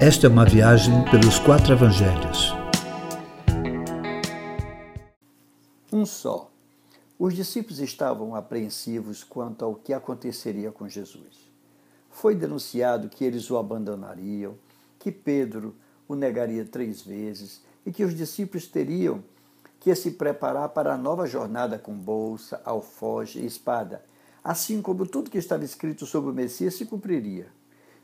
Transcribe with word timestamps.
Esta 0.00 0.28
é 0.28 0.30
uma 0.30 0.44
viagem 0.44 1.04
pelos 1.10 1.40
quatro 1.40 1.72
evangelhos. 1.72 2.54
Um 5.92 6.06
só. 6.06 6.52
Os 7.18 7.34
discípulos 7.34 7.80
estavam 7.80 8.36
apreensivos 8.36 9.24
quanto 9.24 9.64
ao 9.64 9.74
que 9.74 9.92
aconteceria 9.92 10.70
com 10.70 10.88
Jesus. 10.88 11.50
Foi 12.12 12.36
denunciado 12.36 13.08
que 13.08 13.24
eles 13.24 13.50
o 13.50 13.58
abandonariam, 13.58 14.54
que 15.00 15.10
Pedro 15.10 15.74
o 16.06 16.14
negaria 16.14 16.64
três 16.64 17.02
vezes 17.02 17.60
e 17.84 17.90
que 17.90 18.04
os 18.04 18.14
discípulos 18.14 18.68
teriam 18.68 19.20
que 19.80 19.92
se 19.96 20.12
preparar 20.12 20.68
para 20.68 20.94
a 20.94 20.96
nova 20.96 21.26
jornada 21.26 21.76
com 21.76 21.92
bolsa, 21.92 22.62
alfoge 22.64 23.40
e 23.40 23.46
espada, 23.46 24.04
assim 24.44 24.80
como 24.80 25.04
tudo 25.04 25.28
que 25.28 25.38
estava 25.38 25.64
escrito 25.64 26.06
sobre 26.06 26.30
o 26.30 26.34
Messias 26.34 26.74
se 26.74 26.86
cumpriria. 26.86 27.57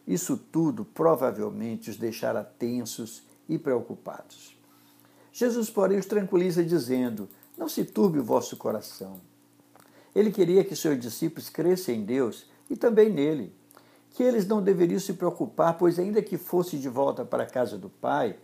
Isso 0.07 0.37
tudo 0.37 0.85
provavelmente 0.85 1.91
os 1.91 1.97
deixara 1.97 2.45
tensos 2.45 3.23
e 3.49 3.59
preocupados. 3.59 4.57
Jesus, 5.33 5.71
porém, 5.71 5.99
os 5.99 6.07
tranquiliza 6.07 6.63
dizendo: 6.63 7.29
Não 7.57 7.69
se 7.69 7.85
turbe 7.85 8.19
o 8.19 8.25
vosso 8.25 8.57
coração. 8.57 9.21
Ele 10.15 10.31
queria 10.31 10.63
que 10.63 10.77
seus 10.77 10.99
discípulos 11.01 11.51
crescem 11.51 12.01
em 12.01 12.05
Deus 12.05 12.47
e 12.71 12.77
também 12.77 13.11
nele, 13.11 13.53
que 14.11 14.23
eles 14.23 14.47
não 14.47 14.63
deveriam 14.63 15.01
se 15.01 15.15
preocupar, 15.15 15.77
pois, 15.77 15.99
ainda 15.99 16.23
que 16.23 16.39
fosse 16.39 16.79
de 16.79 16.89
volta 16.89 17.25
para 17.25 17.43
a 17.43 17.51
casa 17.51 17.77
do 17.77 17.89
Pai, 17.89 18.37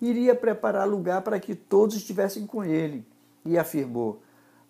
iria 0.00 0.34
preparar 0.34 0.88
lugar 0.88 1.20
para 1.20 1.38
que 1.38 1.54
todos 1.54 1.96
estivessem 1.96 2.46
com 2.46 2.64
ele. 2.64 3.06
E 3.44 3.58
afirmou: 3.58 4.22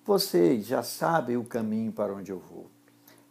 Vocês 0.04 0.66
já 0.66 0.82
sabem 0.82 1.36
o 1.36 1.44
caminho 1.44 1.92
para 1.92 2.12
onde 2.12 2.32
eu 2.32 2.40
vou. 2.40 2.68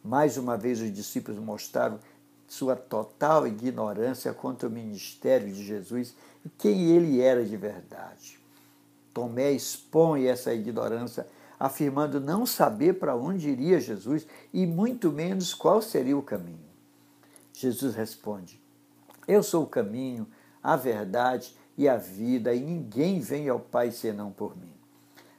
Mais 0.04 0.38
uma 0.38 0.56
vez, 0.56 0.80
os 0.80 0.94
discípulos 0.94 1.38
mostraram 1.38 2.00
sua 2.48 2.76
total 2.76 3.46
ignorância 3.46 4.34
contra 4.34 4.68
o 4.68 4.72
ministério 4.72 5.52
de 5.52 5.64
Jesus 5.64 6.16
e 6.46 6.50
quem 6.50 6.92
ele 6.92 7.20
era 7.20 7.46
de 7.46 7.58
verdade. 7.58 8.40
Tomé 9.14 9.52
expõe 9.52 10.28
essa 10.28 10.54
ignorância, 10.54 11.28
afirmando 11.60 12.20
não 12.20 12.46
saber 12.46 12.94
para 12.94 13.16
onde 13.16 13.50
iria 13.50 13.80
Jesus 13.80 14.26
e 14.54 14.66
muito 14.66 15.12
menos 15.12 15.54
qual 15.54 15.82
seria 15.82 16.18
o 16.18 16.22
caminho. 16.22 16.68
Jesus 17.52 17.96
responde: 17.96 18.62
Eu 19.28 19.42
sou 19.42 19.64
o 19.64 19.68
caminho, 19.68 20.28
a 20.62 20.76
verdade 20.76 21.56
e 21.78 21.90
a 21.90 21.98
vida, 21.98 22.54
e 22.54 22.60
ninguém 22.60 23.20
vem 23.20 23.50
ao 23.50 23.60
Pai 23.60 23.92
senão 23.92 24.32
por 24.32 24.56
mim. 24.56 24.74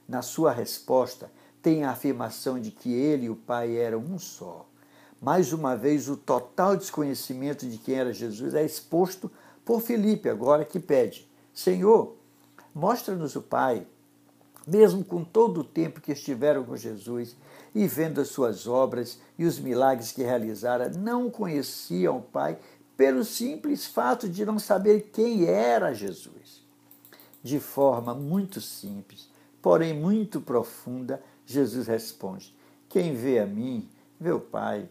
Na 0.07 0.21
sua 0.21 0.51
resposta, 0.51 1.31
tem 1.61 1.83
a 1.83 1.91
afirmação 1.91 2.59
de 2.59 2.71
que 2.71 2.93
ele 2.93 3.25
e 3.25 3.29
o 3.29 3.35
Pai 3.35 3.77
eram 3.77 3.99
um 3.99 4.19
só. 4.19 4.65
Mais 5.21 5.51
uma 5.51 5.75
vez, 5.75 6.07
o 6.07 6.15
total 6.15 6.77
desconhecimento 6.77 7.67
de 7.67 7.77
quem 7.77 7.95
era 7.95 8.13
Jesus 8.13 8.53
é 8.53 8.63
exposto 8.63 9.29
por 9.65 9.81
Filipe, 9.81 10.29
agora 10.29 10.63
que 10.63 10.79
pede: 10.79 11.29
Senhor, 11.53 12.15
mostra-nos 12.73 13.35
o 13.35 13.41
Pai. 13.41 13.85
Mesmo 14.65 15.03
com 15.03 15.23
todo 15.23 15.61
o 15.61 15.63
tempo 15.63 15.99
que 15.99 16.11
estiveram 16.11 16.63
com 16.63 16.75
Jesus 16.75 17.35
e 17.73 17.87
vendo 17.87 18.21
as 18.21 18.27
suas 18.27 18.67
obras 18.67 19.19
e 19.37 19.45
os 19.45 19.59
milagres 19.59 20.11
que 20.11 20.21
realizara, 20.21 20.89
não 20.89 21.29
conheciam 21.29 22.17
o 22.17 22.21
Pai 22.21 22.57
pelo 22.95 23.23
simples 23.23 23.85
fato 23.85 24.29
de 24.29 24.45
não 24.45 24.59
saber 24.59 25.09
quem 25.11 25.45
era 25.45 25.93
Jesus. 25.93 26.63
De 27.41 27.59
forma 27.59 28.13
muito 28.13 28.59
simples, 28.59 29.29
porém 29.61 29.93
muito 29.93 30.39
profunda, 30.39 31.21
Jesus 31.45 31.87
responde: 31.87 32.55
Quem 32.87 33.15
vê 33.15 33.39
a 33.39 33.45
mim, 33.45 33.89
vê 34.19 34.31
o 34.31 34.39
Pai. 34.39 34.87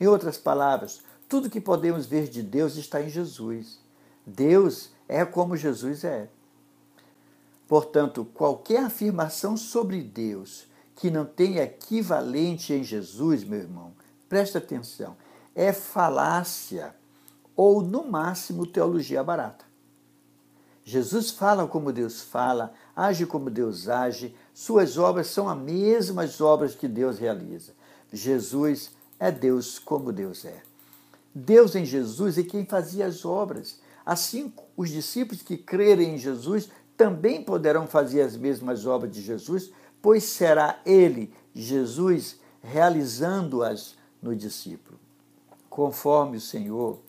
Em 0.00 0.06
outras 0.06 0.36
palavras, 0.36 1.02
tudo 1.28 1.50
que 1.50 1.60
podemos 1.60 2.06
ver 2.06 2.28
de 2.28 2.42
Deus 2.42 2.76
está 2.76 3.00
em 3.00 3.08
Jesus. 3.08 3.78
Deus 4.26 4.90
é 5.08 5.24
como 5.24 5.56
Jesus 5.56 6.04
é. 6.04 6.28
Portanto, 7.66 8.24
qualquer 8.34 8.84
afirmação 8.84 9.56
sobre 9.56 10.02
Deus 10.02 10.66
que 10.94 11.10
não 11.10 11.24
tenha 11.24 11.64
equivalente 11.64 12.72
em 12.72 12.84
Jesus, 12.84 13.42
meu 13.42 13.58
irmão, 13.58 13.92
presta 14.28 14.58
atenção, 14.58 15.16
é 15.54 15.72
falácia 15.72 16.94
ou, 17.56 17.82
no 17.82 18.04
máximo, 18.04 18.66
teologia 18.66 19.22
barata. 19.22 19.64
Jesus 20.84 21.30
fala 21.30 21.66
como 21.66 21.92
Deus 21.92 22.20
fala, 22.20 22.74
age 22.94 23.24
como 23.24 23.48
Deus 23.48 23.88
age, 23.88 24.36
suas 24.52 24.98
obras 24.98 25.28
são 25.28 25.48
as 25.48 25.56
mesmas 25.56 26.40
obras 26.40 26.74
que 26.74 26.86
Deus 26.86 27.18
realiza. 27.18 27.72
Jesus 28.12 28.92
é 29.24 29.30
Deus 29.30 29.78
como 29.78 30.12
Deus 30.12 30.44
é. 30.44 30.62
Deus 31.34 31.74
em 31.74 31.86
Jesus 31.86 32.36
é 32.36 32.42
quem 32.42 32.66
fazia 32.66 33.06
as 33.06 33.24
obras. 33.24 33.80
Assim, 34.04 34.52
os 34.76 34.90
discípulos 34.90 35.40
que 35.40 35.56
crerem 35.56 36.14
em 36.14 36.18
Jesus 36.18 36.68
também 36.94 37.42
poderão 37.42 37.86
fazer 37.86 38.20
as 38.20 38.36
mesmas 38.36 38.84
obras 38.84 39.10
de 39.10 39.22
Jesus, 39.22 39.72
pois 40.02 40.24
será 40.24 40.78
Ele, 40.84 41.32
Jesus, 41.54 42.38
realizando-as 42.62 43.96
no 44.20 44.36
discípulo. 44.36 45.00
Conforme 45.70 46.36
o 46.36 46.40
Senhor, 46.40 47.00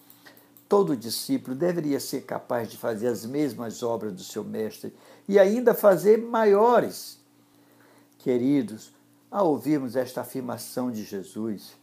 todo 0.69 0.95
discípulo 0.95 1.53
deveria 1.53 1.99
ser 1.99 2.21
capaz 2.21 2.69
de 2.69 2.77
fazer 2.77 3.07
as 3.07 3.25
mesmas 3.25 3.83
obras 3.83 4.13
do 4.13 4.23
seu 4.23 4.43
Mestre 4.43 4.95
e 5.27 5.37
ainda 5.37 5.73
fazer 5.73 6.17
maiores. 6.17 7.19
Queridos, 8.19 8.93
ao 9.29 9.49
ouvirmos 9.49 9.97
esta 9.97 10.21
afirmação 10.21 10.89
de 10.89 11.03
Jesus, 11.03 11.75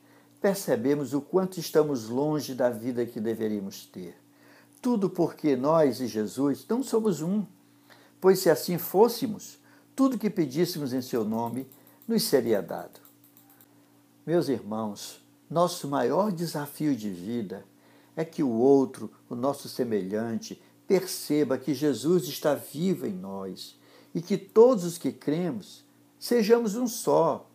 percebemos 0.42 1.14
o 1.14 1.20
quanto 1.20 1.60
estamos 1.60 2.08
longe 2.08 2.52
da 2.52 2.68
vida 2.68 3.06
que 3.06 3.20
deveríamos 3.20 3.86
ter. 3.86 4.16
Tudo 4.82 5.08
porque 5.08 5.54
nós 5.54 6.00
e 6.00 6.08
Jesus 6.08 6.66
não 6.68 6.82
somos 6.82 7.22
um, 7.22 7.46
pois 8.20 8.40
se 8.40 8.50
assim 8.50 8.76
fôssemos, 8.76 9.60
tudo 9.94 10.18
que 10.18 10.28
pedíssemos 10.28 10.92
em 10.92 11.00
seu 11.00 11.24
nome 11.24 11.64
nos 12.08 12.24
seria 12.24 12.60
dado. 12.60 13.00
Meus 14.26 14.48
irmãos, 14.48 15.22
nosso 15.48 15.86
maior 15.86 16.32
desafio 16.32 16.96
de 16.96 17.08
vida 17.08 17.64
é 18.16 18.24
que 18.24 18.42
o 18.42 18.50
outro, 18.50 19.12
o 19.30 19.36
nosso 19.36 19.68
semelhante, 19.68 20.60
perceba 20.88 21.56
que 21.56 21.72
Jesus 21.72 22.24
está 22.24 22.54
vivo 22.54 23.06
em 23.06 23.12
nós 23.12 23.78
e 24.12 24.20
que 24.20 24.36
todos 24.36 24.84
os 24.84 24.98
que 24.98 25.12
cremos 25.12 25.84
sejamos 26.18 26.74
um 26.74 26.88
só, 26.88 27.48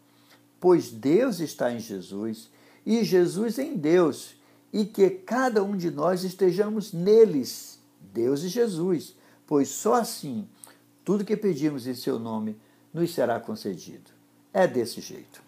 pois 0.57 0.89
Deus 0.89 1.41
está 1.41 1.71
em 1.73 1.79
Jesus 1.79 2.49
e 2.87 3.03
Jesus 3.03 3.59
em 3.59 3.75
Deus, 3.75 4.37
e 4.71 4.85
que 4.85 5.09
cada 5.09 5.61
um 5.61 5.75
de 5.75 5.91
nós 5.91 6.23
estejamos 6.23 6.93
neles, 6.93 7.81
Deus 8.13 8.43
e 8.43 8.47
Jesus, 8.47 9.13
pois 9.45 9.67
só 9.67 9.95
assim 9.95 10.47
tudo 11.03 11.25
que 11.25 11.35
pedimos 11.35 11.85
em 11.85 11.93
seu 11.93 12.17
nome 12.17 12.57
nos 12.93 13.13
será 13.13 13.41
concedido. 13.41 14.09
É 14.53 14.65
desse 14.65 15.01
jeito. 15.01 15.46